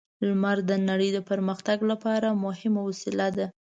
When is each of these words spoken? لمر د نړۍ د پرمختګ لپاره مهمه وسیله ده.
لمر 0.27 0.57
د 0.69 0.71
نړۍ 0.89 1.09
د 1.13 1.19
پرمختګ 1.29 1.77
لپاره 1.91 2.39
مهمه 2.43 2.81
وسیله 2.89 3.27
ده. 3.37 3.47